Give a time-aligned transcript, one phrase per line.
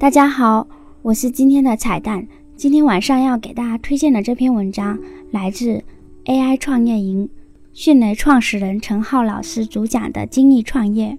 [0.00, 0.66] 大家好，
[1.02, 2.26] 我是今天的彩蛋。
[2.56, 4.98] 今天晚上要给大家推荐的这篇文章
[5.30, 5.84] 来自
[6.24, 7.28] AI 创业营
[7.74, 11.18] 迅雷创始人陈浩老师主讲的精益创业。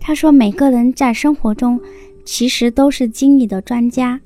[0.00, 1.80] 他说，每个人在生活中
[2.24, 4.20] 其实都是精益的专家，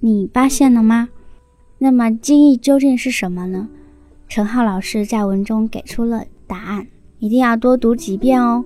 [0.00, 1.10] 你发现了吗？
[1.76, 3.68] 那么精益究竟是什么呢？
[4.26, 6.86] 陈浩老师在文中给出了答案，
[7.18, 8.64] 一定要多读几遍哦。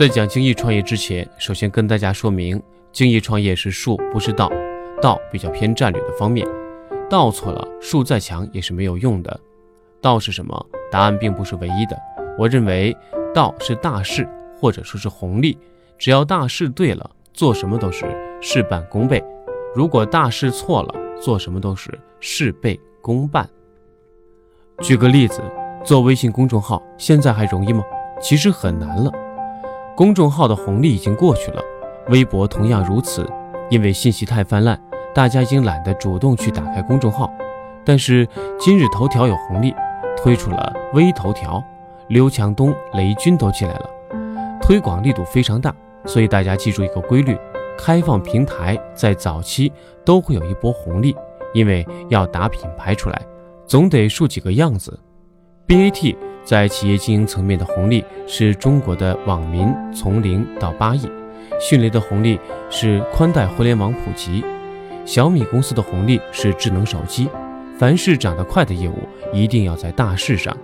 [0.00, 2.58] 在讲精益创业之前，首先跟大家说明，
[2.90, 4.50] 精益创业是术，不是道。
[5.02, 6.48] 道比较偏战略的方面，
[7.10, 9.38] 道错了，术再强也是没有用的。
[10.00, 10.66] 道是什么？
[10.90, 11.94] 答案并不是唯一的。
[12.38, 12.96] 我认为，
[13.34, 14.26] 道是大势，
[14.58, 15.58] 或者说是红利。
[15.98, 18.06] 只要大势对了，做什么都是
[18.40, 19.20] 事半功倍；
[19.74, 23.46] 如果大势错了，做什么都是事倍功半。
[24.78, 25.42] 举个例子，
[25.84, 27.84] 做微信公众号，现在还容易吗？
[28.18, 29.12] 其实很难了。
[30.00, 31.62] 公众号的红利已经过去了，
[32.08, 33.30] 微博同样如此。
[33.68, 34.80] 因为信息太泛滥，
[35.14, 37.30] 大家已经懒得主动去打开公众号。
[37.84, 38.26] 但是
[38.58, 39.74] 今日头条有红利，
[40.16, 41.62] 推出了微头条，
[42.08, 43.90] 刘强东、雷军都进来了，
[44.62, 45.70] 推广力度非常大。
[46.06, 47.36] 所以大家记住一个规律：
[47.76, 49.70] 开放平台在早期
[50.02, 51.14] 都会有一波红利，
[51.52, 53.20] 因为要打品牌出来，
[53.66, 54.98] 总得树几个样子。
[55.70, 56.16] BAT。
[56.42, 61.08] 在企业经营层面的红利是中国的网民从零到八亿，
[61.60, 64.44] 迅雷的红利是宽带互联网普及，
[65.06, 67.28] 小米公司的红利是智能手机。
[67.78, 68.98] 凡是涨得快的业务，
[69.32, 70.56] 一定要在大势上，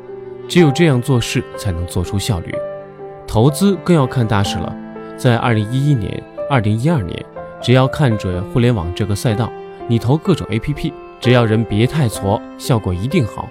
[0.49, 2.53] 只有这样做事才能做出效率。
[3.29, 4.75] 投资更要看大势了，
[5.17, 6.21] 在二零一一年、
[6.51, 7.25] 二零一二年，
[7.63, 9.53] 只要看准互联网这个赛道，
[9.87, 13.49] 你投各种 APP，只要人别太挫，效果一定好。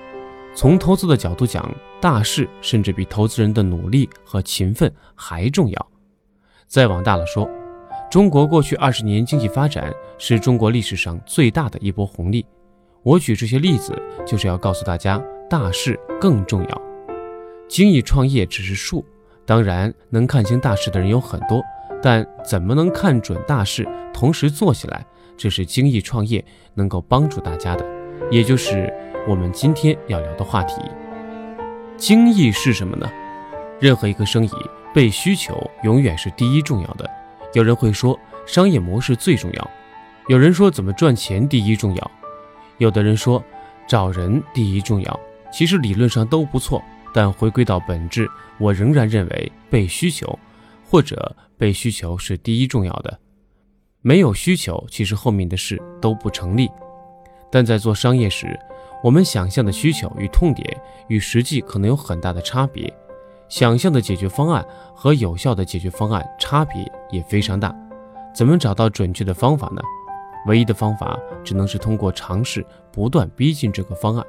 [0.55, 5.87] 从投资的角度讲，大势甚至比投资人的努力和勤奋还重要。
[6.65, 7.47] 再往大了说，
[8.09, 12.45] 中国过去二十年经济发展是中国历史上最大的一波红利。
[13.03, 13.93] 我举这些例子，
[14.25, 16.81] 就是要告诉大家，大势更重要。
[17.67, 19.03] 精益创业只是术，
[19.45, 21.61] 当然能看清大势的人有很多，
[22.01, 26.43] 但怎么能看准大势，同时做起来，这是精益创业
[26.75, 27.85] 能够帮助大家的，
[28.31, 28.91] 也就是。
[29.27, 30.79] 我们今天要聊的话题，
[31.97, 33.11] 精益是什么呢？
[33.79, 34.51] 任何一个生意，
[34.93, 37.09] 被需求永远是第一重要的。
[37.53, 39.67] 有人会说，商业模式最重要；
[40.27, 42.11] 有人说，怎么赚钱第一重要；
[42.77, 43.43] 有的人说，
[43.87, 45.19] 找人第一重要。
[45.51, 46.79] 其实理论上都不错，
[47.11, 50.37] 但回归到本质，我仍然认为被需求
[50.87, 53.19] 或者被需求是第一重要的。
[54.03, 56.69] 没有需求，其实后面的事都不成立。
[57.51, 58.59] 但在做商业时，
[59.03, 62.91] 我们想象的需求与痛点与实际可能有很大的差别，
[63.47, 67.75] 想象的解决方案和有效的解决方案差别也非常大。
[68.33, 69.81] 怎么找到准确的方法呢？
[70.47, 74.25] 唯一的方法只能是通过尝试，不断逼近这个方案。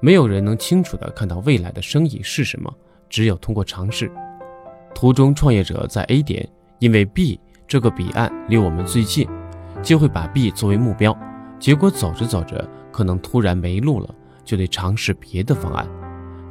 [0.00, 2.72] 没有人能清楚地看到未来的生意是什么，
[3.08, 4.10] 只有通过尝试。
[4.94, 9.28] 图中创业者在 A 点，因为 B 这个彼岸离我们最近，
[9.82, 11.16] 就会把 B 作为目标，
[11.58, 12.68] 结果走着走着。
[12.90, 15.88] 可能突然没路了，就得尝试别的方案。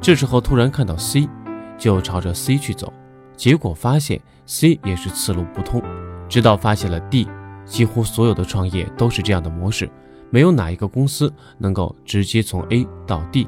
[0.00, 1.28] 这时候突然看到 C，
[1.76, 2.92] 就朝着 C 去走，
[3.36, 5.82] 结果发现 C 也是此路不通，
[6.28, 7.28] 直到发现了 D。
[7.64, 9.90] 几乎所有的创业都是这样的模式，
[10.30, 13.46] 没有哪一个公司能够直接从 A 到 D。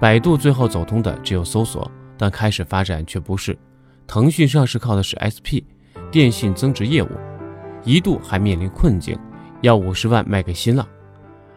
[0.00, 3.58] 百度最后走通的只有搜索，但开始发展却不是。
[4.06, 5.60] 腾讯上市靠的是 SP，
[6.10, 7.08] 电信增值业务，
[7.84, 9.18] 一度还面临困境，
[9.60, 10.88] 要五十万卖给新浪。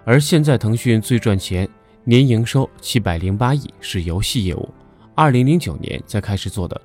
[0.03, 1.67] 而现在，腾讯最赚钱，
[2.03, 4.67] 年营收七百零八亿，是游戏业务。
[5.13, 6.79] 二零零九年才开始做的。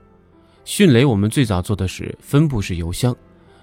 [0.65, 3.16] 迅雷，我们最早做的是分布式邮箱，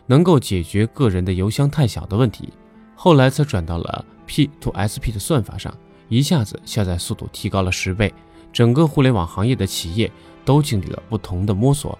[0.07, 2.51] 能够解决个人的邮箱太小的问题。
[2.95, 5.71] 后来才转到了 P to SP 的算法上，
[6.09, 8.11] 一下子下载速度提高了十倍。
[8.51, 10.11] 整个互联网行业的企业
[10.43, 11.97] 都经历了不同的摸索。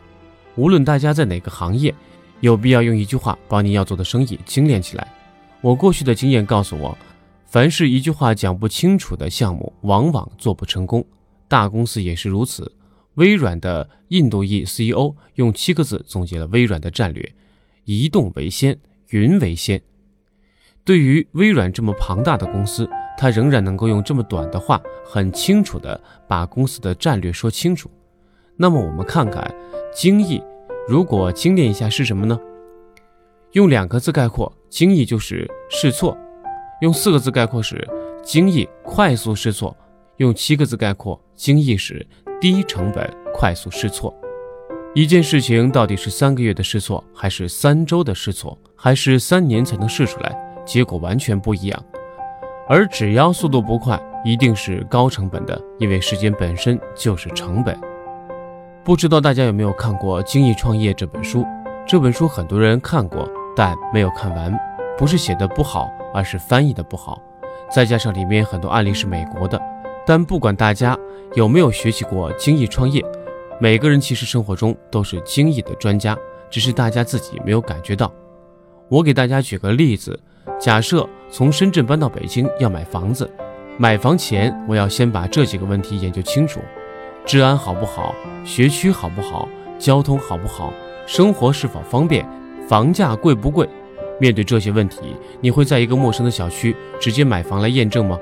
[0.56, 1.94] 无论大家在哪个行业，
[2.40, 5.08] 有必要用一句话把你要做的生意精炼起来。
[5.62, 6.98] 我过去的经验告诉我。
[7.54, 11.06] 凡是一句话讲不清楚的项目，往往做不成功。
[11.48, 12.76] 大公司也是如此。
[13.14, 17.32] 微软的印度裔 CEO 用七个字总结了微软的战略：
[17.86, 18.76] 移动为先，
[19.10, 19.80] 云为先。
[20.84, 22.90] 对于微软这么庞大的公司，
[23.20, 27.88] 他仍然能够用这么短的话，很清楚地把公司的战略说清楚。
[28.58, 29.56] 那么我们看看
[29.94, 30.42] 精益，
[30.88, 32.36] 如果精炼一下是什么呢？
[33.52, 36.18] 用两个字概括，精益就是试错。
[36.84, 37.82] 用四个字概括是
[38.22, 39.74] 精益快速试错，
[40.18, 42.06] 用七个字概括精益是
[42.42, 44.14] 低成本快速试错。
[44.94, 50.36] 一件事情到底是三个月的试错，还是三周的试错，还是三年才能试出来，
[50.66, 51.86] 结果完全不一样。
[52.68, 57.80] 而只要速度不快，一定是高成本的，因为时间本身就是成本。
[58.84, 61.46] 不知道大家有没有看过《精益创业》这本书？
[61.88, 63.26] 这本书很多人看过，
[63.56, 64.54] 但没有看完，
[64.98, 67.22] 不是写的不好，而是翻译的不好，
[67.72, 69.60] 再加上里面很多案例是美国的。
[70.06, 70.98] 但不管大家
[71.34, 73.04] 有没有学习过精益创业，
[73.60, 76.18] 每个人其实生活中都是精益的专家，
[76.50, 78.12] 只是大家自己没有感觉到。
[78.90, 80.20] 我给大家举个例子：
[80.60, 83.30] 假设从深圳搬到北京要买房子，
[83.78, 86.60] 买房前我要先把这几个问题研究清楚：
[87.26, 88.14] 治安好不好，
[88.44, 89.48] 学区好不好，
[89.80, 90.72] 交通好不好，
[91.08, 92.28] 生活是否方便，
[92.68, 93.68] 房价贵不贵。
[94.20, 95.00] 面对这些问题，
[95.42, 98.18] 你会在一个陌生的小区直接买房来验证吗？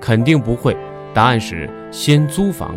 [0.00, 0.76] 肯定不会。
[1.14, 2.74] 答案是先租房，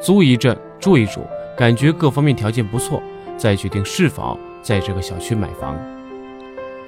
[0.00, 1.20] 租一阵，住一住。
[1.56, 3.02] 感觉各方面条件不错，
[3.36, 5.76] 再决定是否在这个小区买房。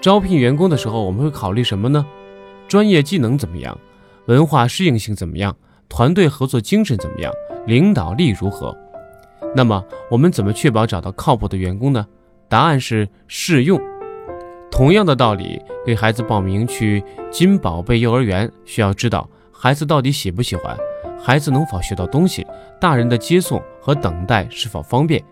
[0.00, 2.06] 招聘员工的时候，我们会考虑什么呢？
[2.68, 3.76] 专业技能怎么样？
[4.26, 5.56] 文化适应性怎么样？
[5.88, 7.32] 团队合作精神怎么样？
[7.66, 8.76] 领导力如何？
[9.54, 12.06] 那么我们怎么确保找到靠谱的员工呢？
[12.48, 13.80] 答案是试用。
[14.72, 20.74] 同样的道理，给孩子报名去金宝贝幼儿园，需要知道孩子到底喜不喜欢。
[21.20, 22.44] 孩子能否学到东西？
[22.80, 25.22] 大人的接送和等待是否方便？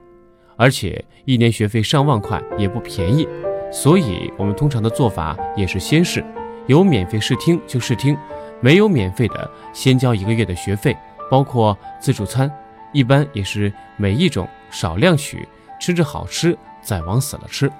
[0.56, 3.26] 而且一年学费上万块也不便宜，
[3.72, 6.22] 所以我们通常的做法也是先试，
[6.66, 8.14] 有免费试听就试听，
[8.60, 10.94] 没有免费的先交一个月的学费，
[11.30, 12.52] 包括自助餐，
[12.92, 15.48] 一般也是每一种少量取，
[15.80, 17.72] 吃着好吃再往死了吃，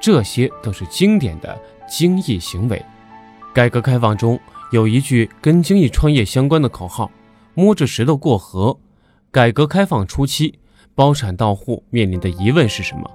[0.00, 1.58] 这些都是经典的
[1.88, 2.84] 精益行为。
[3.54, 4.38] 改革开放中
[4.72, 7.10] 有一句跟精益创业相关的口号。
[7.54, 8.78] 摸着石头过河。
[9.32, 10.60] 改革开放初期，
[10.94, 13.10] 包产到户面临的疑问是什么？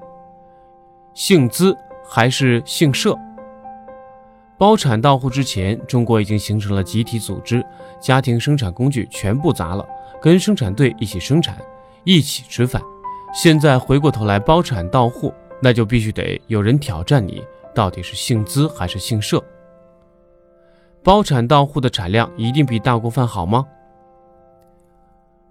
[1.13, 1.73] 姓资
[2.05, 3.17] 还是姓社？
[4.57, 7.65] 包产到户之前，中国已经形成了集体组织，
[8.01, 9.87] 家庭生产工具全部砸了，
[10.21, 11.57] 跟生产队一起生产，
[12.03, 12.81] 一起吃饭。
[13.33, 15.33] 现在回过头来包产到户，
[15.63, 17.41] 那就必须得有人挑战你，
[17.73, 19.41] 到底是姓资还是姓社？
[21.01, 23.65] 包产到户的产量一定比大锅饭好吗？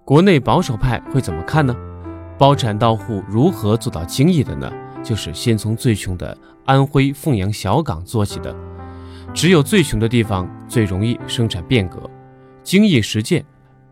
[0.04, 1.74] 国内保守派会怎么看呢？
[2.36, 4.70] 包产到户如何做到精益的呢？
[5.02, 6.36] 就是先从最穷的
[6.66, 8.54] 安徽凤阳小岗做起的。
[9.32, 11.98] 只有最穷的地方最容易生产变革。
[12.62, 13.42] 精益实践，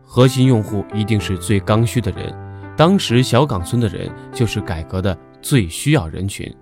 [0.05, 2.31] 核心用户一定是最刚需的人。
[2.77, 6.53] 当时小岗村的人就是改革的最需要人群。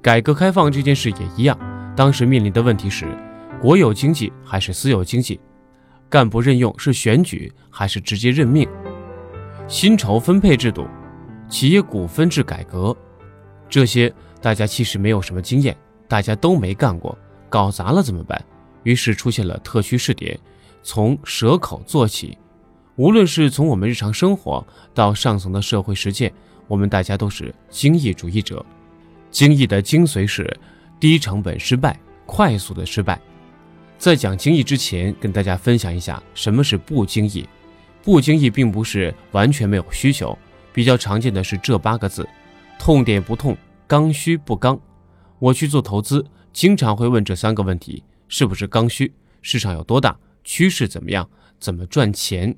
[0.00, 1.58] 改革开放这件事也一样，
[1.96, 3.06] 当时面临的问题是
[3.60, 5.40] 国有经济还是私有经济？
[6.08, 8.66] 干部任用是选举还是直接任命？
[9.66, 10.86] 薪酬分配制度、
[11.48, 12.96] 企业股份制改革，
[13.68, 15.76] 这些大家其实没有什么经验，
[16.08, 17.18] 大家都没干过，
[17.50, 18.42] 搞砸了怎么办？
[18.84, 20.38] 于是出现了特区试点，
[20.82, 22.38] 从蛇口做起。
[22.96, 26.32] 无论是从我们日常生活到上层的社会实践，
[26.68, 28.64] 我们大家都是精益主义者。
[29.30, 30.56] 精益的精髓是
[31.00, 33.20] 低成本失败，快速的失败。
[33.98, 37.44] 在讲精益之前，跟大家分享一下什么是不精益。
[38.02, 40.38] 不精益并不是完全没有需求，
[40.72, 42.26] 比较常见的是这八个字：
[42.78, 43.56] 痛点不痛，
[43.86, 44.80] 刚需不刚。
[45.38, 49.12] 我去做投资，经常会问这三个问题：是不是刚需？
[49.42, 50.16] 市场有多大？
[50.44, 51.28] 趋势怎么样？
[51.58, 52.56] 怎么赚钱？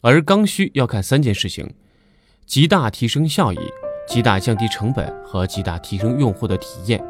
[0.00, 1.72] 而刚需要看三件事情：
[2.46, 3.58] 极大提升效益、
[4.08, 7.04] 极大降低成本和极大提升用户的体验。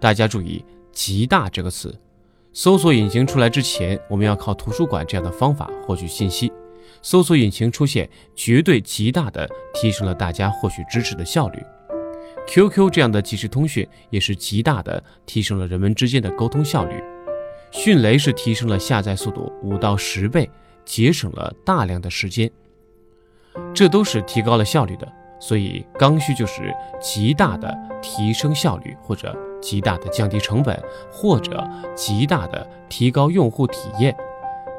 [0.00, 1.96] 大家注意“极大”这个词。
[2.52, 6.52] 搜索引擎出来之前，我们要靠图书馆这样的方法获取信息。
[7.00, 11.62] 搜索引擎出现，绝对极大的提升了大家获取知识的效率。
[12.48, 17.02] QQ 这样的即时通讯也是极大的提升了人们之间的沟通效率。
[17.70, 20.50] 迅雷是提升了下载速度五到十倍，
[20.84, 22.50] 节省了大量的时间。
[23.74, 25.06] 这都是提高了效率的。
[25.38, 30.80] 所以刚需就是极大的提升效率，或者极大的降低成本，
[31.10, 34.16] 或者极大的提高用户体验。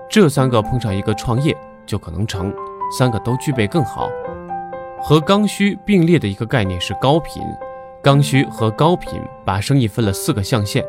[0.09, 1.53] 这三个碰上一个创业
[1.85, 2.53] 就可能成，
[2.97, 4.09] 三个都具备更好。
[5.01, 7.43] 和刚需并列的一个概念是高频。
[8.01, 10.83] 刚需和高频把生意分了四个象限，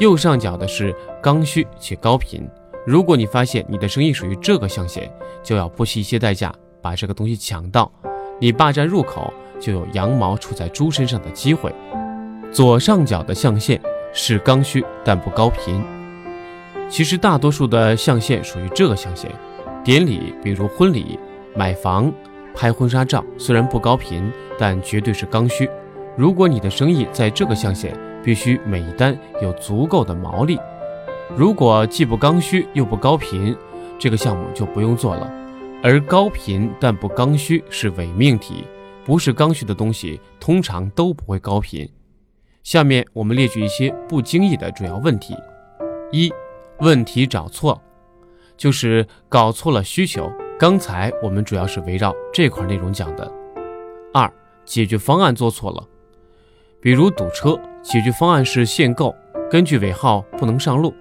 [0.00, 2.48] 右上角的是刚需且高频。
[2.86, 5.08] 如果你发现你的生意属于这个象限，
[5.42, 7.90] 就要不惜一切代价把这个东西抢到。
[8.40, 11.74] 你霸占入口，就有羊毛出在猪身上的机会。
[12.52, 13.80] 左上角的象限
[14.12, 15.82] 是刚需但不高频。
[16.88, 19.30] 其实大多数的象限属于这个象限：
[19.84, 21.18] 典礼，比如婚礼、
[21.54, 22.10] 买房、
[22.54, 25.68] 拍婚纱照虽然不高频，但绝对是刚需。
[26.16, 30.58] 如果你的生意在这个象限，必须每一单有足够的毛利。
[31.36, 33.54] 如果既不刚需又不高频，
[33.98, 35.30] 这个项目就不用做了。
[35.80, 38.64] 而高频但不刚需是伪命题，
[39.04, 41.88] 不是刚需的东西通常都不会高频。
[42.64, 45.36] 下面我们列举一些不经意的主要问题：
[46.10, 46.32] 一、
[46.80, 47.80] 问题找错，
[48.56, 50.28] 就是搞错了需求。
[50.58, 53.32] 刚才我们主要是围绕这块内容讲的。
[54.12, 54.28] 二、
[54.64, 55.86] 解决方案做错了，
[56.80, 59.14] 比如堵车，解决方案是限购，
[59.48, 60.92] 根据尾号不能上路，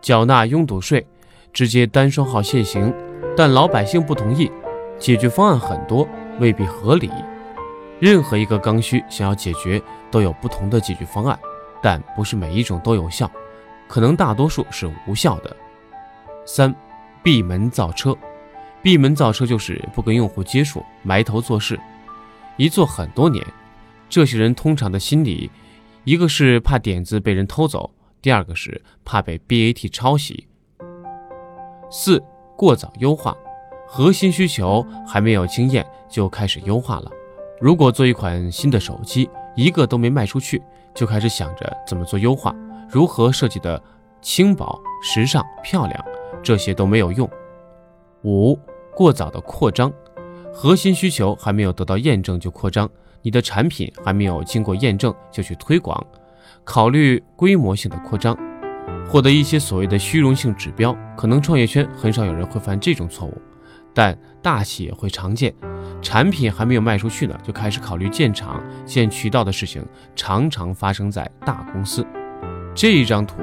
[0.00, 1.06] 缴纳拥堵税，
[1.52, 2.92] 直接单双号限行，
[3.36, 4.50] 但老百姓不同意，
[4.98, 6.06] 解决方案很多，
[6.38, 7.10] 未必合理。
[7.98, 11.38] 任何一个刚需想要解决，都有不同的解决方案，
[11.82, 13.30] 但不是每一种都有效，
[13.88, 15.56] 可能大多数是无效的。
[16.44, 16.74] 三、
[17.22, 18.16] 闭门造车。
[18.82, 21.78] 闭门造车就是不跟用户接触，埋头做事，
[22.56, 23.46] 一做很多年。
[24.08, 25.48] 这些人通常的心理，
[26.02, 30.48] 一个是怕点子被人偷走，第二个是怕被 BAT 抄袭。
[31.92, 32.20] 四
[32.62, 33.36] 过早优化，
[33.88, 37.10] 核心需求还没有经验就开始优化了。
[37.60, 40.62] 如果做一款新的手机，一个都没卖出去，
[40.94, 42.54] 就开始想着怎么做优化，
[42.88, 43.82] 如何设计的
[44.20, 46.04] 轻薄、时尚、漂亮，
[46.40, 47.28] 这些都没有用。
[48.22, 48.56] 五。
[48.94, 49.92] 过早的扩张，
[50.54, 52.88] 核心需求还没有得到验证就扩张，
[53.22, 56.00] 你的产品还没有经过验证就去推广，
[56.62, 58.38] 考虑规模性的扩张，
[59.08, 63.40] 获得一些所谓的虚荣性指标，可能创业圈很少有人会犯这种错误，
[63.92, 65.54] 但大企业会常见。
[66.00, 69.84] 产品还没有卖出去呢，就开始考虑建厂、建渠道的事情，
[70.16, 72.04] 常常发生在大公司。
[72.74, 73.36] 这一张图，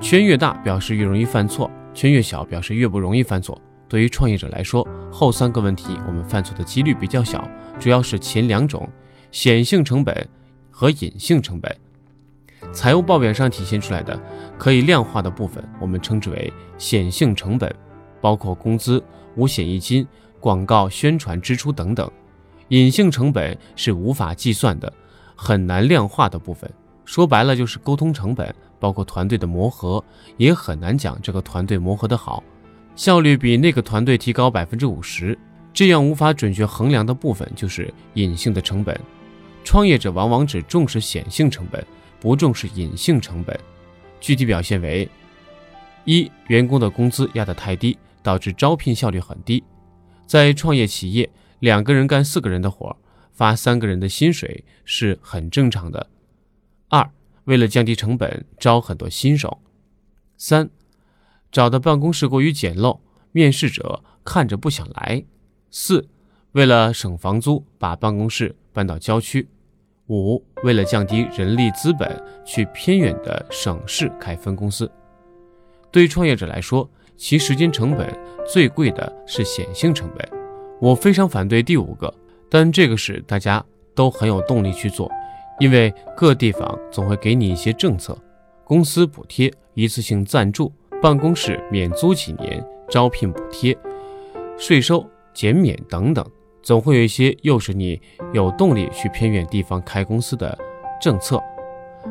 [0.00, 3.60] 圈越大表示越容易犯错，圈越小表示越不容易犯错。
[3.86, 7.46] 对于创业者来说，后三个问题我们犯错的几率比较小，
[7.78, 8.88] 主要是前两种
[9.30, 10.28] 显性成本
[10.70, 11.76] 和隐性成本。
[12.72, 14.18] 财务报表上体现出来的
[14.56, 17.74] 可以量化的部分，我们称之为显性成本，
[18.20, 19.02] 包括工资、
[19.36, 20.06] 五险一金、
[20.38, 22.08] 广告宣传支出等等。
[22.68, 24.92] 隐性成本是无法计算的，
[25.34, 26.70] 很难量化的部分。
[27.04, 30.02] 说白了就是沟通成本，包括团队的磨合，
[30.36, 32.42] 也很难讲这个团队磨合的好。
[32.94, 35.36] 效率比那个团队提高百分之五十，
[35.72, 38.98] 这样无法准确衡量的部分就是隐性的成本。
[39.64, 41.84] 创业者往往只重视显性成本，
[42.20, 43.58] 不重视隐性成本。
[44.20, 45.08] 具体表现为：
[46.04, 49.64] 一、员工的工资压得太低，导致招聘效率很低。
[50.26, 52.96] 在创业企业，两个人干四个人的活，
[53.32, 56.08] 发三个人的薪水是很正常的。
[56.88, 57.10] 二、
[57.44, 59.60] 为了降低成本，招很多新手。
[60.36, 60.70] 三。
[61.52, 63.00] 找的办公室过于简陋，
[63.32, 65.24] 面试者看着不想来。
[65.68, 66.08] 四，
[66.52, 69.48] 为了省房租，把办公室搬到郊区。
[70.10, 74.90] 五，为了降低人力资本，去偏远的省市开分公司。
[75.90, 78.12] 对于创业者来说，其时间成本
[78.46, 80.28] 最贵的是显性成本。
[80.80, 82.12] 我非常反对第五个，
[82.50, 83.64] 但这个是大家
[83.94, 85.10] 都很有动力去做，
[85.60, 88.18] 因为各地方总会给你一些政策，
[88.64, 90.72] 公司补贴、一次性赞助。
[91.02, 93.74] 办公室免租几年，招聘补贴、
[94.58, 95.02] 税收
[95.32, 96.22] 减免等等，
[96.62, 98.00] 总会有一些诱使你
[98.32, 100.56] 有动力去偏远地方开公司的
[101.00, 101.42] 政策。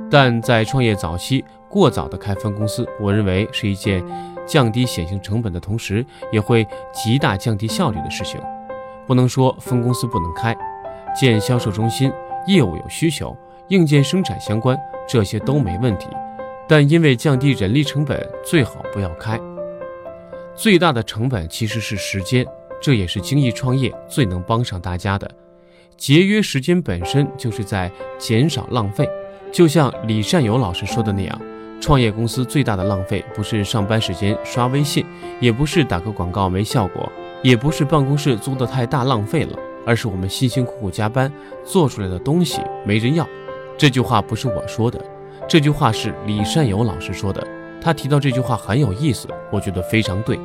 [0.10, 4.03] 但在创业早期过早的开分公司，我认为是一件
[4.46, 8.39] 降低显性成本的同时，也会极大降低效率的事情。
[9.08, 10.56] 不能说分公司不能开，
[11.15, 12.12] 建销售中心、
[12.46, 13.36] 业务有需求、
[13.70, 14.77] 硬件生产相关，
[15.08, 16.08] 这些都没问题。
[16.68, 19.39] 但因为降低人力成本，最好不要开。
[20.53, 22.46] 最大的成本其实是时间，
[22.81, 25.29] 这也是精益创业最能帮上大家的。
[25.98, 29.07] 节约时间本身就是在减少浪费。
[29.51, 31.41] 就像李善友老师说的那样，
[31.81, 35.05] 创业公司最大的浪费不是上班时间刷微信，
[35.39, 41.31] 也不是打个广告没效果，也不是办公室租的太大浪费了，而是我们辛辛苦苦加班
[41.65, 43.27] 做出来的东西没人要。
[43.77, 45.03] 这句话不是我说的。
[45.48, 47.45] 这句话是李善友老师说的，
[47.81, 50.39] 他提到这句话很有意思，我觉得非常对。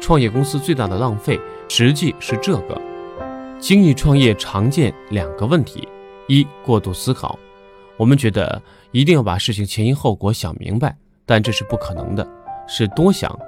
[0.00, 1.40] 创业公司最大的浪费
[1.72, 2.76] 实际是这个。
[3.60, 5.86] 精益创业常见两个问题：
[6.26, 7.38] 一、过度思考。
[7.96, 8.60] 我们觉得
[8.90, 12.26] 一定要把事情前因后果想明白，但这是不可能的，
[12.66, 13.38] 是多想。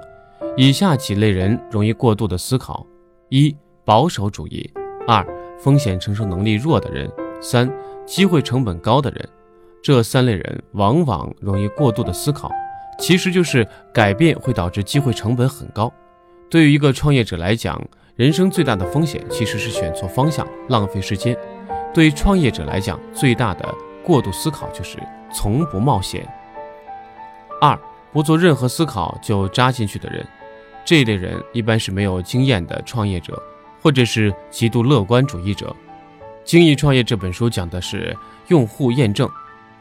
[0.55, 2.87] 以下几类人容易过度的思考：
[3.27, 3.53] 一、
[3.83, 4.71] 保守主义；
[5.05, 5.27] 二、
[5.59, 7.09] 风险承受能力弱的人；
[7.41, 7.69] 三、
[8.05, 9.27] 机会成本高的人。
[9.83, 12.49] 这三类人往往容易过度的思考，
[12.97, 15.91] 其实就是改变会导致机会成本很高。
[16.49, 17.81] 对于一个创业者来讲，
[18.15, 21.35] 人生最大的风险其实是选错方向，浪费时间。
[21.91, 24.99] 对创业者来讲，最大的过度思考就是
[25.33, 26.23] 从不冒险。
[27.59, 27.75] 二，
[28.11, 30.23] 不做任何思考就扎进去的人，
[30.85, 33.41] 这一类人一般是没有经验的创业者，
[33.81, 35.75] 或者是极度乐观主义者。
[36.43, 38.15] 《精益创业》这本书讲的是
[38.49, 39.27] 用户验证，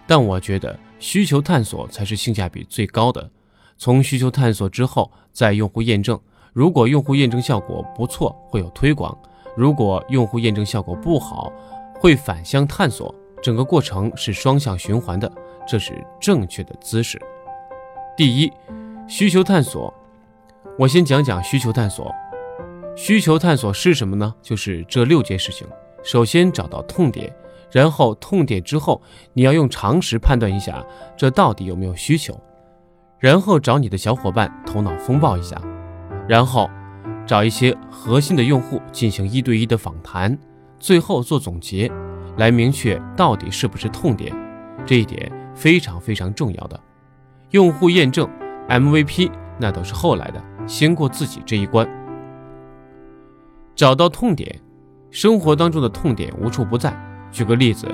[0.07, 3.31] 但我觉得需求探索才是性价比最高的。
[3.77, 6.19] 从需求探索之后，再用户验证。
[6.52, 9.16] 如果用户验证效果不错，会有推广；
[9.56, 11.50] 如果用户验证效果不好，
[11.99, 13.14] 会反向探索。
[13.42, 15.30] 整个过程是双向循环的，
[15.66, 17.21] 这是正确的姿势。
[18.16, 18.52] 第一，
[19.09, 19.92] 需求探索。
[20.78, 22.14] 我先讲讲需求探索。
[22.94, 24.35] 需求探索是什么呢？
[24.42, 25.66] 就是这六件事情。
[26.04, 27.35] 首先找到痛点，
[27.71, 29.00] 然后痛点之后，
[29.32, 30.85] 你要用常识判断一下
[31.16, 32.38] 这到底有没有需求，
[33.18, 35.61] 然后找你的小伙伴头脑风暴一下，
[36.29, 36.71] 然后
[37.26, 40.37] 找一些核心的用户进行一对一的访谈，
[40.79, 41.91] 最后做总结，
[42.37, 44.35] 来明确到底是不是痛点，
[44.87, 46.81] 这一点非常非常重要的。
[47.50, 48.29] 用户验证
[48.69, 51.88] MVP 那都是后来的，先过自己这一关，
[53.75, 54.61] 找到痛点。
[55.11, 56.97] 生活当中的痛点无处不在。
[57.31, 57.87] 举个例子，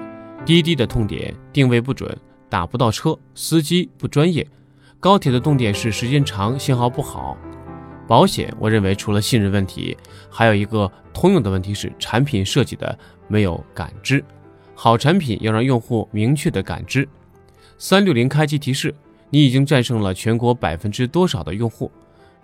[0.45, 2.17] 滴滴的痛点定位不准，
[2.49, 4.45] 打不到车，司机不专业；
[5.01, 7.37] 高铁的痛点是时间长，信号不好。
[8.09, 9.95] 保险，我认为除了信任问题，
[10.31, 12.99] 还有一个通用的问题是产品设计的
[13.29, 14.25] 没有感知。
[14.75, 17.07] 好产品要让用户明确的感知。
[17.77, 18.95] 三六零开机提示，
[19.29, 21.93] 你已经战胜了全国百分之多少的用户？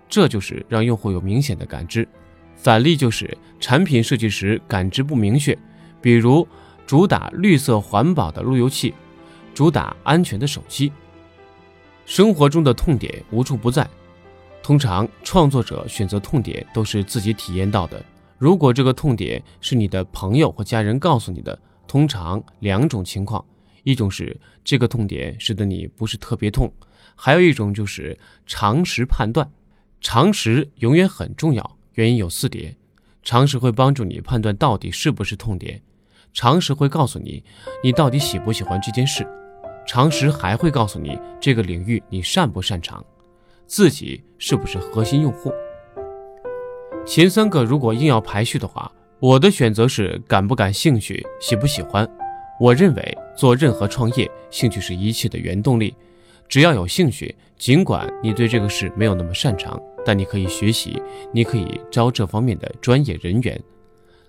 [0.07, 2.07] 这就是让用户有明显的感知。
[2.55, 5.57] 反例就是产品设计时感知不明确，
[5.99, 6.47] 比如
[6.85, 8.93] 主打绿色环保的路由器，
[9.53, 10.91] 主打安全的手机。
[12.05, 13.87] 生活中的痛点无处不在，
[14.65, 18.03] 通常创作者选择痛点都是自己体验到的。
[18.39, 21.55] 如果这个痛点是你的朋友或家人告诉你的，
[21.87, 23.45] 通常两种情况：
[23.83, 26.73] 一种是这个痛点使得你不是特别痛，
[27.13, 29.47] 还有一种就是常识判断。
[30.01, 31.77] 常识永远很重要。
[31.93, 32.75] 原因有四点：
[33.21, 35.77] 常识会帮助你判断到底是不是痛点；
[36.33, 37.43] 常识会告诉你
[37.83, 39.23] 你到底喜不喜欢这件事；
[39.85, 43.05] 常识还会告诉你这个领域你擅不擅长，
[43.67, 45.51] 自己是不是核心用户。
[47.05, 52.07] 前三个如果硬要排序的话，我的选择是感不感兴趣，喜不喜欢。
[52.59, 55.95] 我认为做任何创业，兴趣是一切的原动力。
[56.47, 59.79] 只要有兴趣，尽管你对这个事没有那么擅长。
[60.07, 61.01] 但你可以学习，
[61.31, 63.59] 你可以招这方面的专业人员。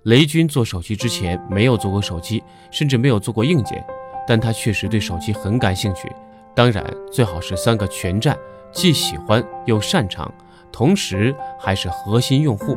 [0.04, 3.84] 雷军做手机之前没有做过手机，甚至没有做过硬件，
[4.26, 6.10] 但他确实对手机很感兴趣。
[6.54, 8.34] 当然，最好是三个全占，
[8.76, 10.30] 既喜欢又擅长，
[10.70, 12.76] 同时还是核心用户。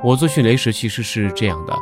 [0.00, 1.76] 我做迅雷时其实是这样的，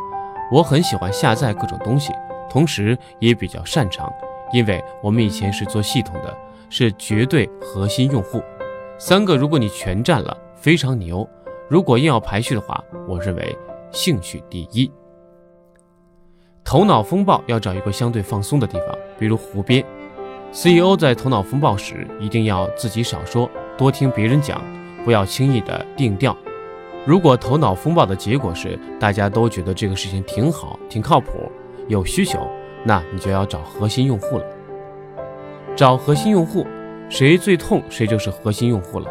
[0.50, 2.10] 我很喜欢下载各种东西，
[2.48, 4.10] 同时也比较擅长，
[4.50, 6.34] 因为我们以前是做系统的，
[6.70, 8.42] 是绝对核心用户。
[8.98, 10.36] 三个，如果你全占了。
[10.56, 11.26] 非常牛。
[11.70, 13.56] 如果硬要排序的话，我认为
[13.92, 14.92] 兴趣第一。
[16.62, 19.82] 头脑风暴要找一个相对放松的地方，比如湖边。
[20.52, 24.60] CEO 在头脑风暴时，一定要自己少说，多听别人讲，
[25.04, 26.36] 不要轻易的定调。
[27.06, 31.50] 如果头脑风暴的结果是大家都觉得这个事情挺好、挺靠谱、
[31.86, 32.46] 有需求，
[32.84, 34.44] 那你就要找核心用户了。
[35.76, 36.66] 找核心用户，
[37.08, 39.06] 谁最痛，谁就是核心用户了。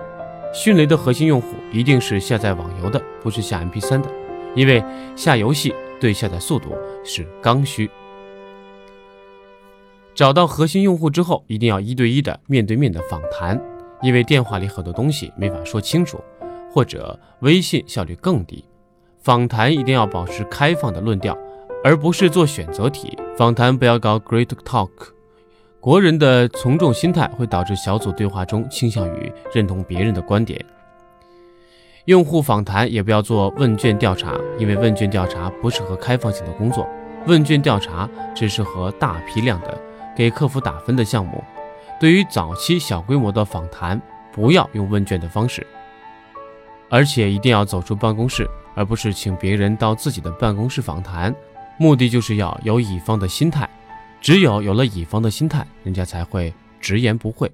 [0.54, 4.10] 迅雷的核心用户一定是下载网游的，不是下 MP3 的，
[4.56, 4.84] 因为
[5.16, 7.90] 下游戏对下载速度是刚需。
[10.16, 13.60] 找到核心用户之后，一定要一对一的面对面的访谈，
[14.02, 16.20] 因为电话里很多东西没法说清楚，
[16.72, 18.66] 或者微信效率更低。
[19.20, 21.38] 访谈一定要保持开放的论调，
[21.84, 23.18] 而不是做选择题。
[23.38, 24.90] 访谈不要搞 Great Talk。
[25.80, 30.66] 国人的从众心态会导致小组对话中倾向于认同别人的观点。
[32.06, 36.86] 用户访谈也不要做问卷调查，因为问卷调查不适合开放性的工作。
[37.28, 39.78] 问卷调查只适合大批量的
[40.20, 41.42] 给客服打分的项目。
[41.98, 44.02] 对于早期小规模的访谈，
[44.34, 45.66] 不要用问卷的方式，
[46.90, 51.34] 而且一定要走出办公室，而不是请别人到自己的办公室访谈。
[51.78, 53.70] 目的就是要有乙方的心态。
[54.20, 57.50] 只有有了乙方的心态，人家才会直言不讳。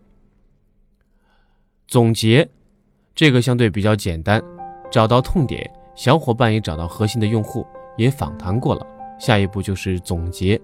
[1.88, 2.50] 总结，
[3.14, 4.44] 这个相对比较简单，
[4.92, 7.64] 找到痛点，小伙伴也找到核心的用户，
[7.96, 8.84] 也访谈过了。
[9.20, 10.60] 下一步就是总结，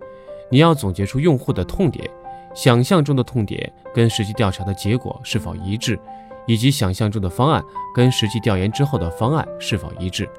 [0.51, 2.07] 你要总结出用户的痛点，
[2.53, 5.97] 想象中的痛点跟实际调查的结果是否一致，
[6.45, 7.63] 以及想象中的方案
[7.95, 10.29] 跟实际调研之后的方案是否一致。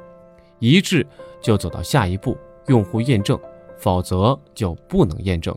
[0.58, 1.04] 一致
[1.40, 3.36] 就走到下一步用户验证，
[3.78, 5.56] 否则就不能验证。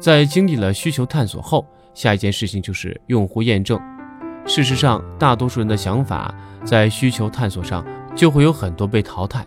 [0.00, 3.78] 在经历了需求探索后，下一件事情就是用户验证。
[4.46, 9.46] 事实上，大多数人的想法在需求探索上就会有很多被淘汰。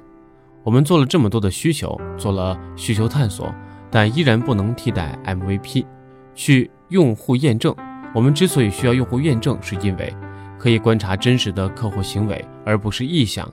[0.64, 3.54] 我们做了这么多的需求，做了需求探索，
[3.90, 5.86] 但依然不能替代 MVP
[6.36, 7.76] 去用户验证。
[8.14, 10.14] 我们之所以需要用户验证，是因为
[10.58, 13.52] 可以观察真实的客户行为，而不是臆想，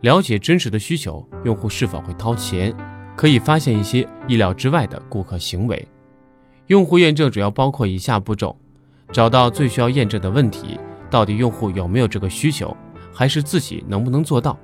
[0.00, 2.74] 了解真实的需求，用户是否会掏钱，
[3.16, 5.88] 可以发现一些意料之外的顾客行为。
[6.66, 8.54] 用户验证主要包括以下步骤：
[9.12, 12.76] 找到最需要验证的问题，到底用户有没有这个需求，
[13.14, 14.58] 还是自己能不能做到，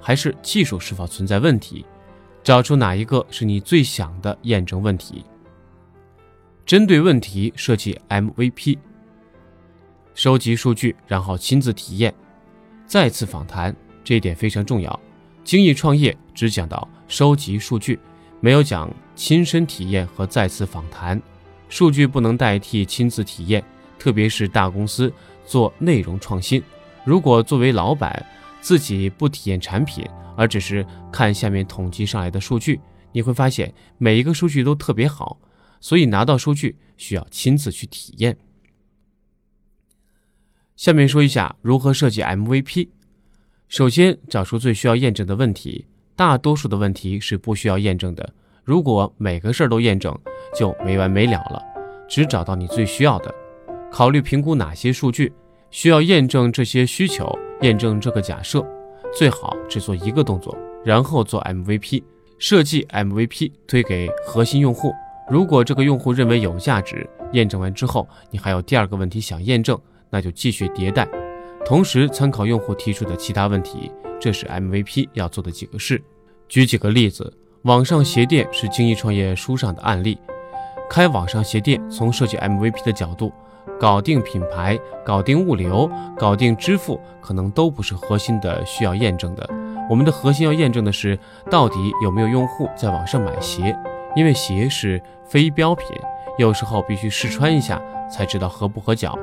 [0.00, 1.84] 还是技术是否存在问题？
[2.44, 5.24] 找出哪一个是你最想的验证问题。
[6.66, 8.76] 针对问题设计 MVP，
[10.14, 12.14] 收集数据，然后亲自体验，
[12.86, 15.00] 再次访谈，这一点非常重要。
[15.42, 17.98] 精益创业只讲到收集数据，
[18.40, 21.20] 没有讲亲身体验和再次访谈。
[21.70, 23.64] 数据不能代替亲自体验，
[23.98, 25.10] 特别是大公司
[25.46, 26.62] 做内容创新。
[27.04, 28.24] 如果作为老板
[28.64, 30.02] 自己不体验产品，
[30.38, 32.80] 而只是看下面统计上来的数据，
[33.12, 35.38] 你会发现每一个数据都特别好。
[35.82, 38.38] 所以拿到数据需要亲自去体验。
[40.76, 42.88] 下面说一下如何设计 MVP。
[43.68, 45.84] 首先找出最需要验证的问题，
[46.16, 48.32] 大多数的问题是不需要验证的。
[48.64, 50.18] 如果每个事儿都验证，
[50.58, 51.62] 就没完没了了。
[52.08, 53.34] 只找到你最需要的，
[53.92, 55.30] 考虑评估哪些数据
[55.70, 57.30] 需要验证这些需求，
[57.64, 58.62] 验证这个假设。
[59.16, 62.02] 最好只做一个动作，然后做 MVP。
[62.38, 64.92] 设计 MVP 推给核心用户。
[65.30, 71.08] 如果这个用户认为有价值，验证完之后，你还有第二个问题想验证，那就继续迭代，
[71.64, 73.90] 同时参考用户提出的其他问题。
[74.20, 76.02] 这是 MVP 要做的几个事。
[76.48, 80.18] 举几个例子，网上鞋店是精益创业书上的案例。
[80.90, 83.32] 开网上鞋店，从设计 MVP 的角度，
[83.78, 89.48] 搞定品牌、搞定物流、搞定支付，可能都不是核心的需要验证的。
[89.90, 91.18] 我们的核心要验证的是，
[91.50, 93.76] 到底有没有用户在网上买鞋。
[94.16, 95.88] 因为鞋是非标品，
[96.38, 99.18] 有时候必须试穿一下才知道合不合脚，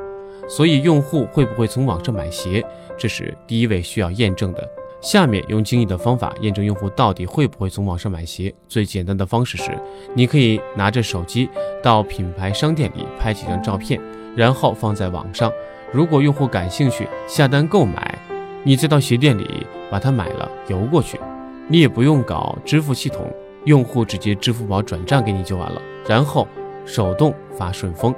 [0.49, 2.61] 所以用户会不会从网上买鞋，
[2.97, 4.69] 这是第一位需要验证的。
[4.99, 8.53] 下面用精益的方法验证用户到底会不会从网上买鞋。
[8.67, 9.71] 最简单的方式是，
[10.13, 11.49] 你可以拿着手机
[11.81, 13.97] 到品牌商店里拍几张照片，
[14.35, 15.51] 然后放在网上。
[15.91, 18.17] 如果用户感兴趣下单购买，
[18.63, 21.19] 你再到鞋店里把它买了邮过去，
[21.67, 23.31] 你也不用搞支付系统。
[23.65, 26.47] 用户直接支付宝转账给你就完了，然后
[26.83, 28.11] 手动发顺丰，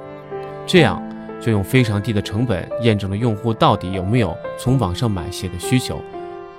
[0.65, 1.03] 这样
[1.41, 5.99] 就用非常低的成本验证了用户到底有没有从网上买鞋的需求，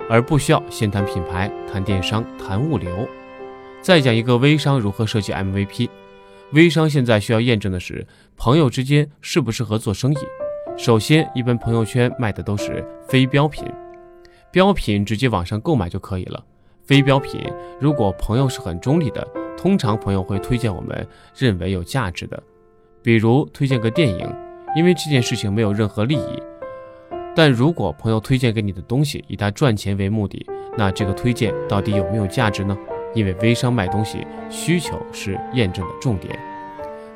[0.07, 2.91] 而不需要先谈品牌、谈电商、谈物流。
[3.81, 5.89] 再讲一个微商如何设计 MVP。
[6.51, 8.05] 微商现在需要验证的是
[8.37, 10.17] 朋友之间适不适合做生意。
[10.77, 13.65] 首先，一般朋友圈卖的都是非标品，
[14.51, 16.43] 标品直接网上购买就可以了。
[16.83, 17.41] 非标品，
[17.79, 19.27] 如果朋友是很中立的，
[19.57, 22.41] 通常朋友会推荐我们认为有价值的，
[23.01, 24.31] 比如推荐个电影，
[24.75, 26.43] 因为这件事情没有任何利益。
[27.35, 30.45] 但如果朋友推荐给你的东西以他赚钱为目的，
[30.77, 32.77] 那这个推荐到底有没有价值呢？
[33.15, 36.37] 因为微商卖东西，需求是验证的重点。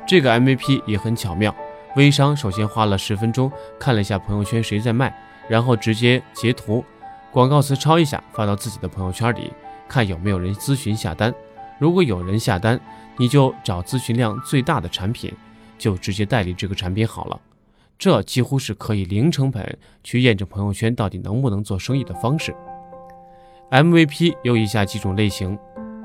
[0.08, 1.54] 这个 MVP 也很巧妙，
[1.94, 5.14] 微商首先花了十分钟看了一下朋友圈谁在卖，
[5.48, 6.84] 然后直接截图。
[7.30, 9.52] 广告词抄一下，发到自己的朋友圈里，
[9.86, 11.32] 看有没有人咨询下单。
[11.78, 12.80] 如果有人下单，
[13.16, 15.32] 你就找咨询量最大的产品，
[15.78, 17.40] 就直接代理这个产品好了。
[17.96, 22.54] 这几乎是可以零成本去验证朋友圈到底能不能做生意的方式。
[23.70, 25.56] MVP 有以下几种类型：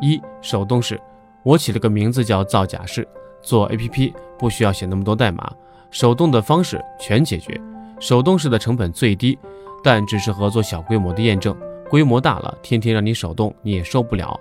[0.01, 0.99] 一、手动式，
[1.43, 3.07] 我起了个名字叫造假式，
[3.41, 5.51] 做 APP 不需要写那么多代码，
[5.91, 7.59] 手动的方式全解决。
[7.99, 9.37] 手动式的成本最低。
[9.83, 11.55] 但只适合做小规模的验证，
[11.91, 14.35] 规模大了，天天让你手动你也受不了。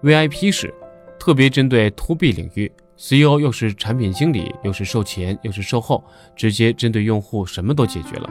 [0.00, 0.72] VIP 式，
[1.18, 6.04] 特别针对 To B 领域，CEO 又是产品经理，又是售前，又是售后，
[6.36, 8.30] 直接针对用户什么都解决了。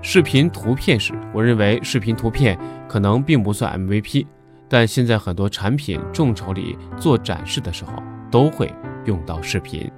[0.00, 2.58] 视频图片式，我认为视频图片
[2.88, 4.26] 可能并不算 MVP，
[4.72, 7.92] 但现在很多产品众筹里做展示的时候
[8.30, 9.92] 都会用到视频。